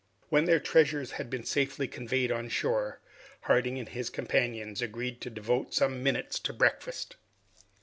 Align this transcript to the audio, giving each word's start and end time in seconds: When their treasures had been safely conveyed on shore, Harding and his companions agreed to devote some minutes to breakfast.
When 0.29 0.45
their 0.45 0.59
treasures 0.59 1.11
had 1.11 1.29
been 1.29 1.43
safely 1.43 1.87
conveyed 1.87 2.31
on 2.31 2.49
shore, 2.49 3.01
Harding 3.41 3.77
and 3.77 3.87
his 3.87 4.09
companions 4.09 4.81
agreed 4.81 5.21
to 5.21 5.29
devote 5.29 5.75
some 5.75 6.01
minutes 6.01 6.39
to 6.39 6.53
breakfast. 6.53 7.17